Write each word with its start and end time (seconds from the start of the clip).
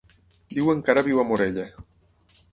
Diuen 0.53 0.79
que 0.87 0.93
ara 0.93 1.03
viu 1.07 1.21
a 1.23 1.25
Morella. 1.33 1.67